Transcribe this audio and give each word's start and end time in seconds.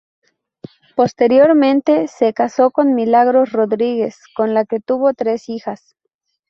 Posteriormente 0.95 2.07
se 2.07 2.33
casó 2.33 2.71
con 2.71 2.95
Milagros 2.95 3.51
Rodríguez 3.51 4.17
con 4.35 4.55
la 4.55 4.65
que 4.65 4.79
tuvo 4.79 5.13
tres 5.13 5.47
hijas. 5.47 5.95